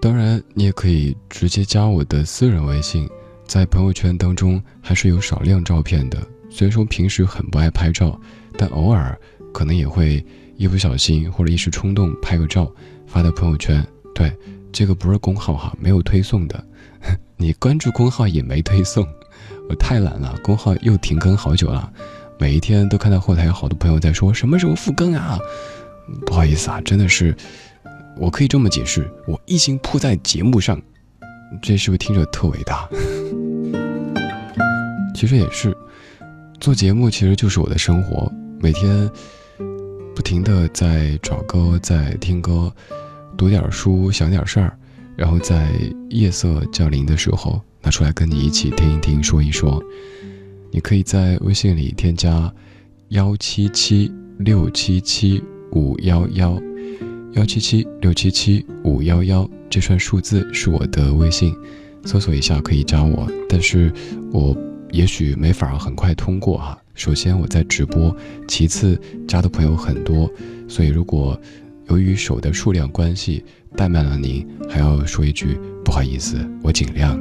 [0.00, 3.06] 当然，你也可以直接加我的私人微信，
[3.46, 6.26] 在朋友圈当中还是有少量照片的。
[6.50, 8.18] 虽然说平时很不爱拍照，
[8.58, 9.18] 但偶尔
[9.54, 10.24] 可能也会
[10.56, 12.70] 一不小心或者一时冲动拍个照
[13.06, 13.82] 发到朋友圈。
[14.14, 14.30] 对，
[14.72, 16.64] 这个不是公号哈，没有推送的。
[17.38, 19.06] 你关注公号也没推送，
[19.70, 21.90] 我太懒了，公号又停更好久了。
[22.36, 25.38] 每一天都看到后台有好多朋友在说什么时候复更啊？
[26.26, 27.34] 不好意思啊，真的是，
[28.16, 30.80] 我可以这么解释，我一心扑在节目上，
[31.62, 32.88] 这是不是听着特伟大？
[35.14, 35.76] 其实也是，
[36.60, 38.30] 做节目其实就是我的生活，
[38.60, 39.08] 每天
[40.14, 42.72] 不停的在找歌，在听歌，
[43.36, 44.76] 读点书，想点事儿，
[45.16, 45.70] 然后在
[46.10, 49.80] 夜色降临的时候拿出来跟你一起听一听，说一说。
[50.72, 52.52] 你可以在微信里添加
[53.10, 55.40] 幺七七六七七
[55.70, 56.60] 五幺幺，
[57.34, 61.54] 幺七七六七七五幺幺，这串数字是我的微信，
[62.04, 63.30] 搜索一下可以加我。
[63.48, 63.92] 但是
[64.32, 64.56] 我
[64.90, 66.76] 也许没法很快通过哈。
[66.98, 68.14] 首先我在直播，
[68.48, 70.28] 其次加的朋友很多，
[70.66, 71.40] 所以如果
[71.86, 73.44] 由于手的数量关系
[73.76, 77.16] 怠慢了您，还要说一句不好意思，我尽量。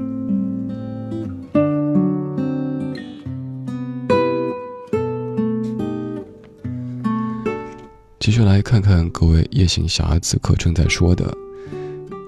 [8.20, 11.32] 继续来看看各位夜行侠此刻正在说的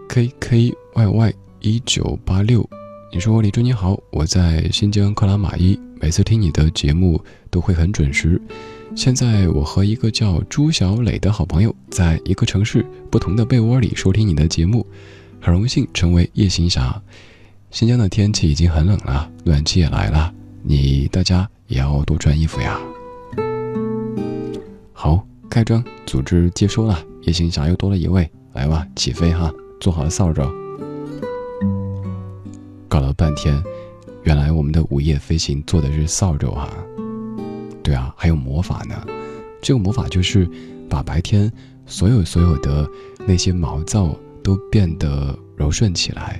[0.07, 2.69] ，K K Y Y 一九八六，
[3.11, 8.41] 你说李珠你好，我在新疆克拉玛依，每次听你的节目都会很准时。
[8.95, 14.85] 现在我和一个叫朱小磊的好朋友在一个城市不同的被窝里收听你的节目，
[15.39, 17.01] 很荣幸成为夜行侠。
[17.71, 20.33] 新疆的天气已经很冷了，暖气也来了，
[20.63, 22.79] 你大家也要多穿衣服呀。
[24.93, 25.25] 好。
[25.51, 29.51] 开张组织接收了，夜行侠又多了一位，来吧，起飞哈！
[29.79, 30.47] 做好扫帚。
[32.87, 33.59] 搞了半天，
[34.21, 36.69] 原来我们的午夜飞行做的是扫帚哈。
[37.89, 39.03] 对啊，还有魔法呢。
[39.63, 40.47] 这个魔法就是
[40.87, 41.51] 把白天
[41.87, 42.87] 所有所有的
[43.25, 46.39] 那些毛躁都变得柔顺起来，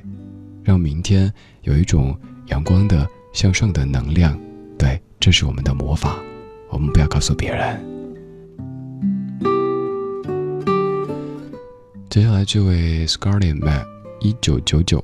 [0.64, 1.34] 让明天
[1.64, 2.16] 有一种
[2.50, 4.40] 阳光的向上的能量。
[4.78, 6.20] 对，这是我们的魔法，
[6.70, 7.84] 我们不要告诉别人。
[12.12, 13.84] 接下来这位 Scarlet Man
[14.20, 15.04] 一九九九，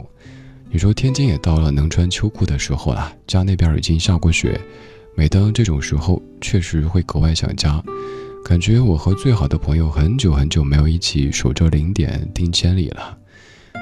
[0.69, 4.61] 你说天津也到了能穿秋裤的时候了，家那边已经下过雪。
[5.15, 7.81] 每当这种时候，确实会格外想家，
[8.43, 13.17] 感觉我和最好的朋友很久很久没有一起守着零点听千里了。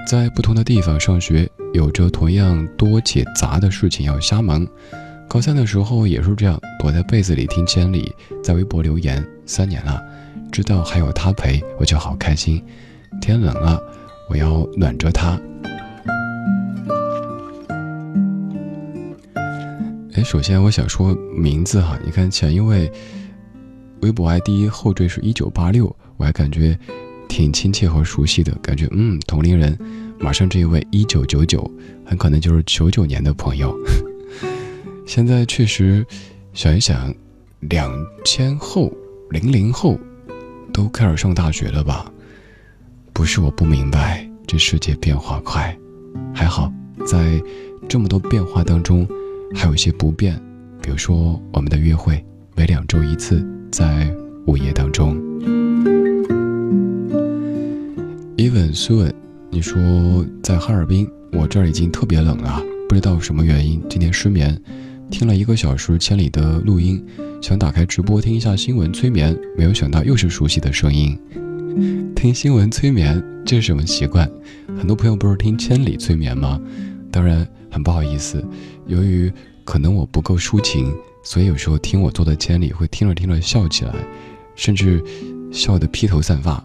[0.07, 4.65] 在不同的地方上学，有着同样多且杂的事情要瞎忙。
[5.27, 8.13] 高三的时候也是这样，躲在被子里听千里，
[8.43, 9.25] 在微博留言。
[9.45, 9.99] 三年了，
[10.51, 12.63] 知道还有他陪，我就好开心。
[13.19, 13.81] 天冷了，
[14.29, 15.39] 我要暖着他。
[20.23, 22.91] 首先我想说名字哈，你看前一位
[24.01, 26.77] 微博 ID 后缀是一九八六，我还感觉
[27.27, 29.77] 挺亲切和熟悉的，感觉嗯同龄人。
[30.19, 31.69] 马上这一位一九九九，
[32.05, 33.77] 很可能就是九九年的朋友。
[35.05, 36.05] 现在确实
[36.53, 37.13] 想一想，
[37.59, 37.91] 两
[38.23, 38.91] 千后、
[39.29, 39.99] 零零后
[40.71, 42.09] 都开始上大学了吧？
[43.11, 45.77] 不是我不明白，这世界变化快，
[46.33, 46.71] 还好，
[47.05, 47.41] 在
[47.89, 49.05] 这么多变化当中，
[49.53, 50.39] 还有一些不变，
[50.81, 52.23] 比如说我们的约会，
[52.55, 54.11] 每两周一次，在
[54.47, 55.15] 午夜当中。
[58.37, 59.13] Even Sun，
[59.49, 64.59] 你说在哈尔滨，我这儿已经特别冷了，不知道什么原因，今天失眠，
[65.09, 67.03] 听了一个小时千里的录音，
[67.41, 71.17] 想打开直播听一下新闻催眠，没有想到又是熟悉的声音。
[72.15, 74.29] 听新闻催眠，这是什么习惯？
[74.77, 76.59] 很多朋友不是听千里催眠吗？
[77.11, 78.45] 当然很不好意思，
[78.85, 79.33] 由于
[79.65, 83.95] 可能我不够抒情，所以有时候听我做的千里会听着听着笑起来，
[84.55, 85.03] 甚至
[85.51, 86.63] 笑得披头散发，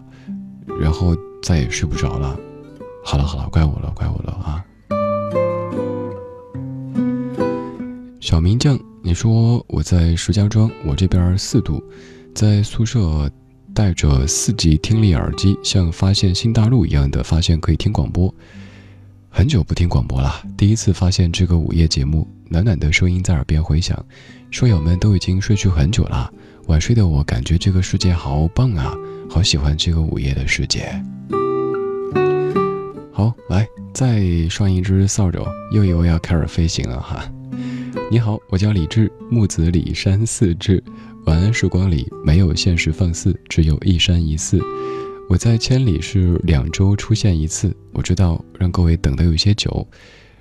[0.79, 2.39] 然后再也睡不着了。
[3.03, 4.63] 好了好了，怪我了怪我了啊！
[8.19, 11.83] 小名将，你说我在石家庄，我这边四度，
[12.35, 13.27] 在宿舍。
[13.71, 18.33] 戴着四级听力耳机，像发现新大陆一样的发现可以听广播。
[19.39, 23.97] 很久不听广播了，第一次发现这个午夜节目，暖暖的声音在耳边回响。
[24.51, 26.29] 舍友们都已经睡去很久了，
[26.67, 28.93] 晚睡的我感觉这个世界好棒啊，
[29.29, 30.91] 好喜欢这个午夜的世界。
[33.13, 37.25] 好，来再上一只扫帚，又又要开始飞行了哈。
[38.11, 40.83] 你好，我叫李志，木子李山四志。
[41.27, 44.61] 晚安时光里没有现实放肆，只有一山一寺。
[45.29, 49.87] 我在千里是两周出现一次，我知道让各位等得有些久。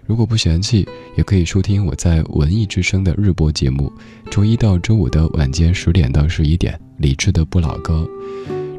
[0.07, 3.93] 如果不嫌弃，也可以收听我在文艺之声的日播节目，
[4.31, 8.09] 周一到周五的晚间十点到十一点，李志的不老歌。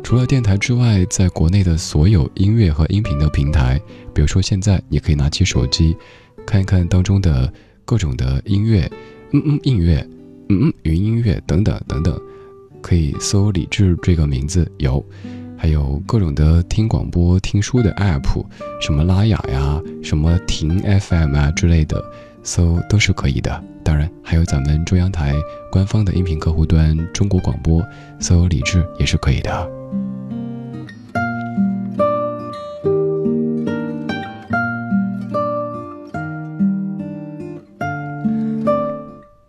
[0.04, 3.80] 除了电台之外，在国内的所有音乐和音频的平台，
[4.12, 5.96] 比如说现在你可以拿起手机，
[6.44, 7.54] 看一看当中的
[7.86, 8.92] 各种的音乐，
[9.32, 10.04] 嗯嗯，音乐。
[10.50, 12.20] 嗯，云音乐等等等等，
[12.82, 15.06] 可以搜李志这个名字有，
[15.62, 18.46] 还有各种的听广播、听书的 app，
[18.80, 22.02] 什么拉雅呀、什么听 FM 啊之类的，
[22.44, 23.62] 搜都是可以的。
[23.84, 25.36] 当然，还有咱们中央台
[25.70, 27.84] 官方的音频客户端中国广播，
[28.22, 29.70] 搜李志也是可以的。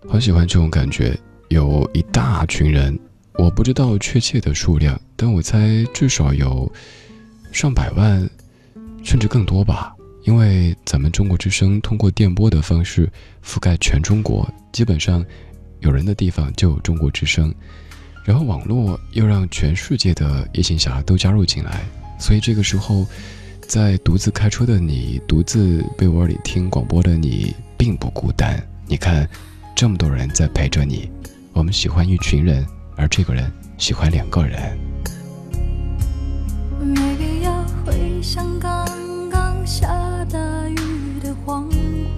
[0.08, 1.16] 好喜欢这种感觉，
[1.48, 2.98] 有一大群人，
[3.35, 6.70] 我不知道确切的数量，但我猜至少有
[7.53, 8.28] 上百万，
[9.03, 9.95] 甚至更多吧。
[10.24, 13.11] 因为咱们中国之声通过电波的方式
[13.43, 15.24] 覆盖全中国，基本上
[15.81, 17.55] 有人的地方就有中国之声。
[18.22, 21.83] 然后网络又让全世界的夜行侠都加入进来，
[22.18, 23.07] 所以这个时候，
[23.66, 28.62] 在独自开车的你，独自被窝里听广播的你，并不孤单。
[28.87, 29.26] 你看，
[29.74, 31.11] 这么多人在陪着你。
[31.55, 32.64] 我们喜欢一群人，
[33.01, 34.78] 而这个人喜欢两个人。
[36.78, 38.86] 没必要回想刚
[39.30, 39.88] 刚下
[40.30, 40.38] 大
[40.68, 41.66] 雨的黄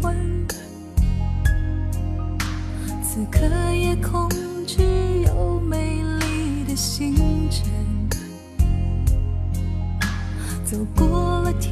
[0.03, 0.45] 昏，
[3.01, 4.29] 此刻夜空
[4.67, 4.83] 只
[5.25, 7.15] 有美丽的星
[7.49, 7.71] 辰。
[10.65, 11.72] 走过了天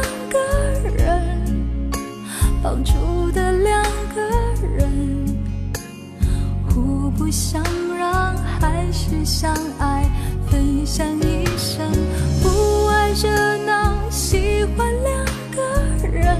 [2.83, 3.83] 住的两
[4.15, 4.21] 个
[4.77, 5.25] 人，
[6.69, 7.61] 互不相
[7.97, 10.09] 让，还是相爱，
[10.49, 11.91] 分享一生，
[12.41, 13.29] 不爱热
[13.65, 15.25] 闹，喜欢两
[15.55, 16.37] 个人。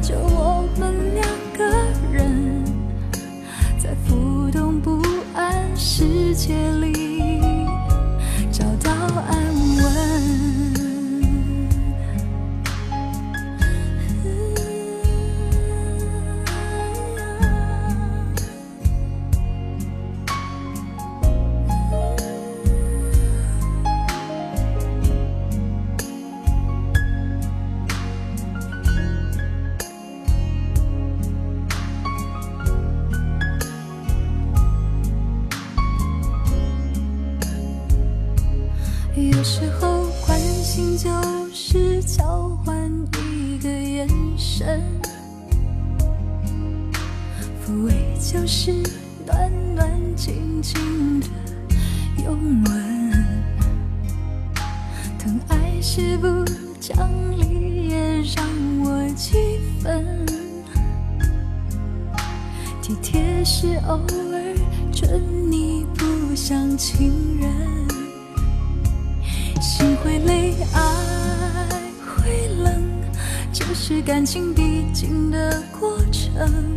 [0.00, 1.26] 就我们两
[1.56, 1.64] 个
[2.10, 2.64] 人，
[3.78, 5.02] 在浮动不
[5.34, 6.95] 安世界里
[48.38, 48.70] 就是
[49.24, 51.26] 暖暖静静的
[52.22, 53.12] 拥吻，
[55.18, 56.44] 疼爱是不
[56.78, 58.46] 讲理也让
[58.84, 60.26] 我气愤，
[62.82, 64.54] 体贴是偶尔
[64.92, 65.18] 准
[65.50, 67.50] 你不像情人。
[69.62, 72.82] 心会累，爱会冷，
[73.50, 76.76] 这是感情必经的过程。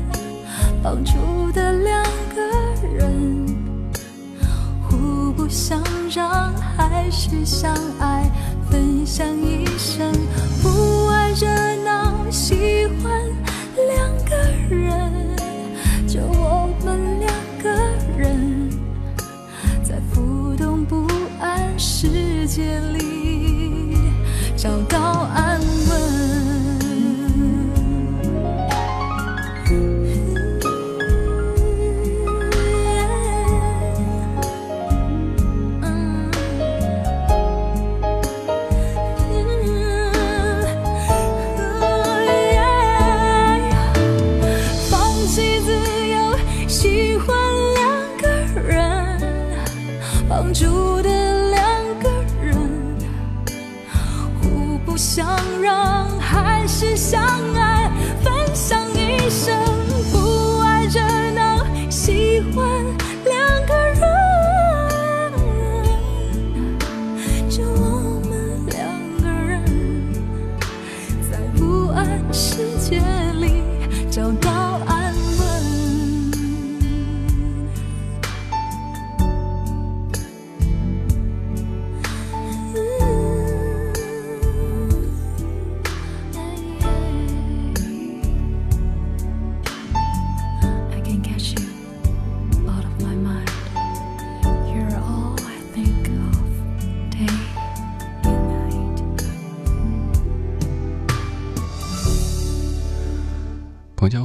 [0.83, 2.03] 绑住的两
[2.35, 2.41] 个
[2.97, 3.45] 人，
[4.81, 5.79] 互不相
[6.09, 8.27] 让，还是相爱，
[8.67, 10.11] 分享一生，
[10.63, 11.47] 不爱热
[11.85, 13.13] 闹，喜欢
[13.75, 14.35] 两个
[14.75, 15.11] 人。
[16.07, 17.69] 就我们两个
[18.17, 18.71] 人，
[19.83, 21.07] 在浮动不
[21.39, 24.11] 安世界里
[24.57, 25.60] 找到安
[56.71, 57.30] 是笑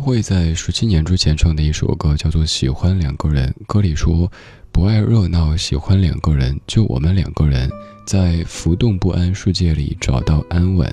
[0.06, 4.30] 慧在十七年之前唱的一首歌叫做《喜欢两个人》，歌里说
[4.70, 7.68] ：“不爱热闹，喜欢两个人，就我们两个人，
[8.06, 10.88] 在浮动不安世界里找到安稳。”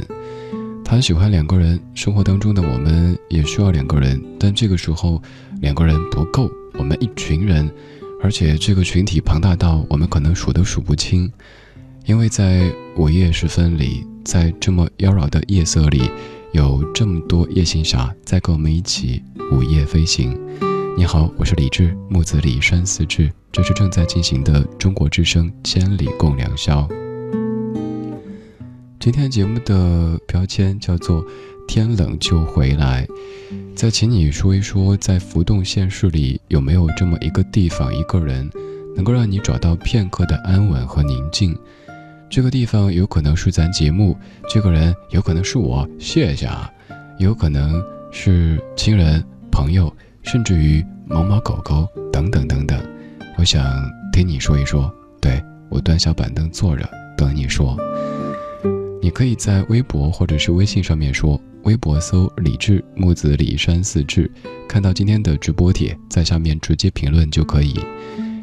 [0.84, 5.22] 他喜欢两个人，生活当中的我们也需要两个人，但这个时候
[5.61, 7.72] 两个人不够，我们一群人，
[8.24, 11.32] 而且这个群体庞大到我们可能数都数不清，
[12.07, 16.09] 因为在午夜时分里，在这么妖娆的夜色里。
[16.54, 20.39] 有这么多夜行侠在跟我们一起午夜飞行。
[20.95, 26.88] 你好，我是李志，木子李山四志，这是正在进行的中国之声《千里共良宵》。
[28.99, 31.26] 今天节目的标签叫做
[31.68, 33.08] “天冷就回来”。
[33.76, 38.47] 再请你说一说，在浮动现实里有没有这么一个地方、一个人，
[38.95, 41.58] 能够让你找到片刻的安稳和宁静？
[42.34, 44.18] 这个地方有可能是咱节目，
[44.50, 46.68] 这个人有可能是我，谢谢啊，
[47.20, 47.80] 有可能
[48.12, 52.84] 是亲人、朋友，甚至于猫猫狗狗等等等等。
[53.38, 53.64] 我想
[54.12, 57.78] 听你说一说，对我端小板凳坐着等你说。
[59.00, 64.28] 你可以在微博或者是微信上面说，微博搜李志木子李山四志，
[64.68, 67.80] 看到今天的直播帖，在下面直接评论就可以。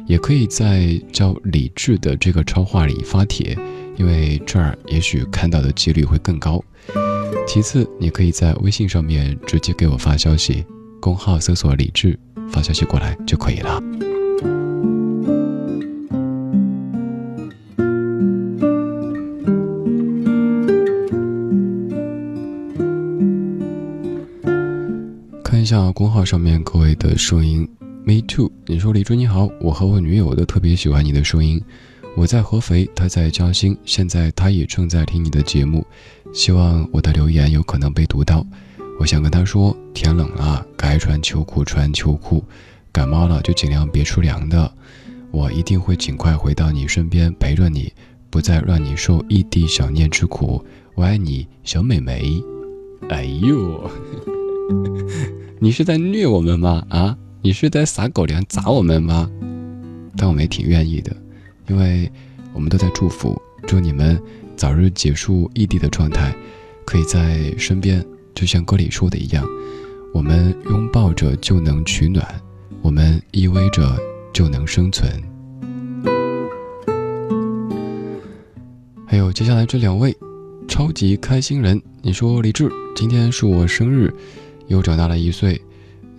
[0.07, 3.57] 也可以在叫李志的这个超话里发帖。
[3.97, 6.63] 因为这儿也许看到的几率会更高。
[7.47, 10.65] 其次，你可以在微信上面直接给我发消息，
[10.99, 12.17] 公号搜索“李智”，
[12.49, 13.81] 发消息过来就可以了。
[25.43, 27.67] 看一下公号上面各位的声音
[28.05, 28.51] ，Me too。
[28.65, 31.61] 你说李智你好，我和我女友都特别喜欢你的声音。
[32.17, 35.85] 我在合肥，他在嘉兴，现在他也正在听你的节目，
[36.33, 38.45] 希望我的留言有可能被读到。
[38.99, 42.43] 我想跟他说，天冷了，该穿秋裤穿秋裤，
[42.91, 44.71] 感冒了就尽量别出凉的。
[45.31, 47.91] 我一定会尽快回到你身边陪着你，
[48.29, 50.63] 不再让你受异地想念之苦。
[50.93, 52.43] 我爱你，小美眉。
[53.09, 53.89] 哎呦，
[55.59, 56.85] 你是在虐我们吗？
[56.89, 59.31] 啊，你是在撒狗粮砸我们吗？
[60.17, 61.15] 但我们也挺愿意的。
[61.71, 62.11] 因为
[62.53, 64.21] 我们都在祝福，祝你们
[64.57, 66.35] 早日结束异地的状态，
[66.83, 68.05] 可以在身边，
[68.35, 69.47] 就像歌里说的一样，
[70.13, 72.27] 我们拥抱着就能取暖，
[72.81, 73.97] 我们依偎着
[74.33, 75.09] 就能生存。
[79.07, 80.13] 还有接下来这两位
[80.67, 84.13] 超级开心人，你说李志，今天是我生日，
[84.67, 85.61] 又长大了一岁，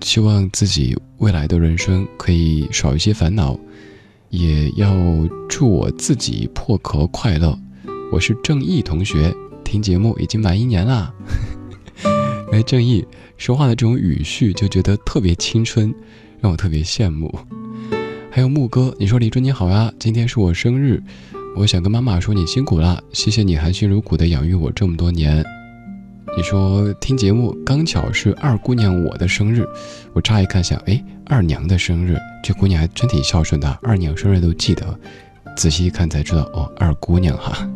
[0.00, 3.60] 希望自己未来的人生可以少一些烦恼。
[4.32, 4.96] 也要
[5.46, 7.54] 祝我自己破壳快乐。
[8.10, 9.30] 我是正义同学，
[9.62, 11.12] 听节目已经满一年啦。
[12.50, 13.06] 哎，正义
[13.36, 15.94] 说话的这种语序就觉得特别青春，
[16.40, 17.30] 让我特别羡慕。
[18.30, 21.02] 还有木哥，你说李春你好呀，今天是我生日，
[21.54, 25.44] 我想跟妈妈说你辛苦了，谢谢你含辛茹苦的养育我这么多年。
[26.34, 29.68] 你说听节目刚巧是二姑娘我的生日，
[30.14, 34.98] 我乍一看想，哎，二娘的生日，这姑娘还真挺孝顺的，二娘生日都记得。
[35.56, 37.68] 仔细一看才知道，哦，二姑娘哈。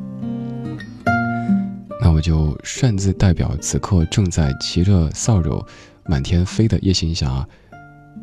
[2.01, 5.65] 那我就擅自代表此刻正在骑着扫帚
[6.07, 7.47] 满天飞的夜行侠，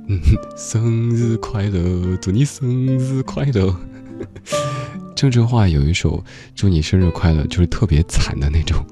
[0.08, 0.20] 嗯，
[0.56, 3.76] 生日快乐，祝你生日快乐。
[5.16, 6.24] 郑智化有一首
[6.56, 8.86] 祝你生日快乐，就是特别惨的那种，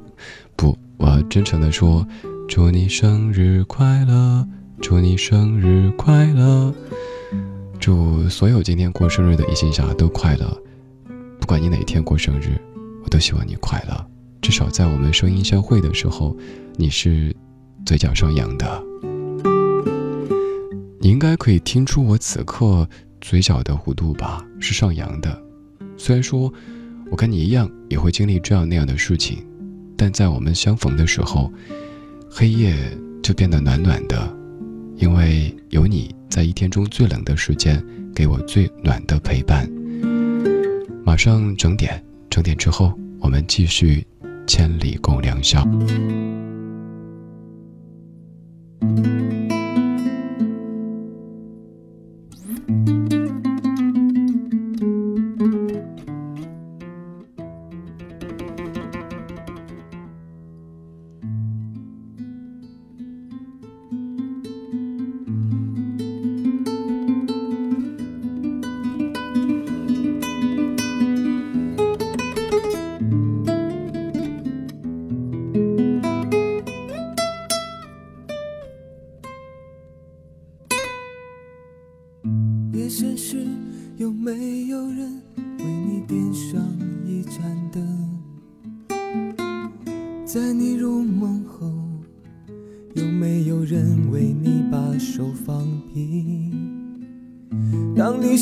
[0.55, 0.77] 不。
[0.97, 2.07] 我要真诚地说
[2.47, 4.47] ：“祝你生日快乐，
[4.79, 6.71] 祝你生日快乐，
[7.81, 10.55] 祝所有今天过生日的异性侠都快乐。
[11.39, 12.55] 不管你哪天过生日，
[13.03, 14.07] 我都希望你快乐。
[14.39, 16.37] 至少在我们声音相会的时候，
[16.75, 17.35] 你是
[17.83, 18.83] 嘴角上扬的。
[20.99, 22.87] 你应该可以听出我此刻
[23.19, 25.41] 嘴角的弧度吧，是上扬的。
[25.97, 26.53] 虽然说，
[27.09, 29.43] 我跟你一样也会经历这样那样的事情。”
[29.97, 31.51] 但在我们相逢的时候，
[32.29, 32.75] 黑夜
[33.23, 34.37] 就变得暖暖的，
[34.97, 37.83] 因为有你在一天中最冷的时间
[38.15, 39.69] 给我最暖的陪伴。
[41.03, 44.07] 马上整点，整点之后我们继续
[44.47, 45.61] 千里共良宵。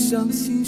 [0.10, 0.59] 相信。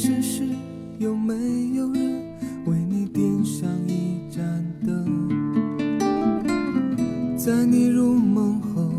[0.00, 0.44] 世事，
[1.00, 1.34] 有没
[1.74, 2.22] 有人
[2.66, 4.44] 为你点上一盏
[4.86, 5.28] 灯？
[7.36, 8.92] 在你入梦后，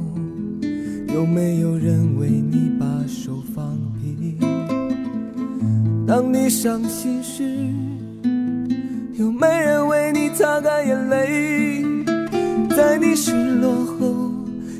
[1.15, 4.37] 有没有人为你把手放平？
[6.05, 7.45] 当你伤心时，
[9.13, 11.81] 有没人为你擦干眼泪？
[12.75, 14.33] 在你失落后，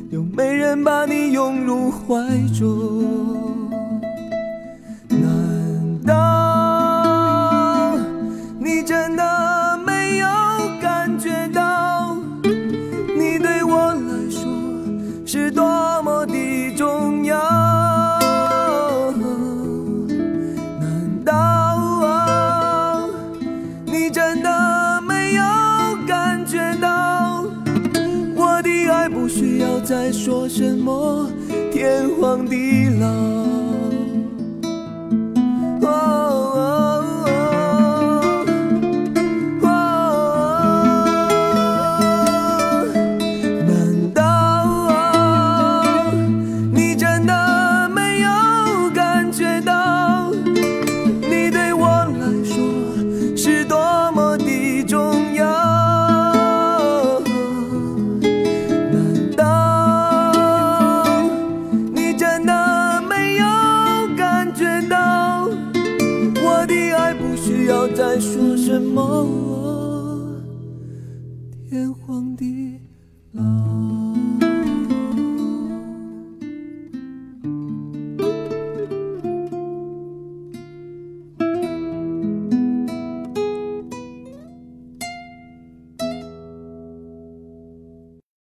[0.10, 2.18] 有没人把你拥入怀
[2.54, 2.99] 中？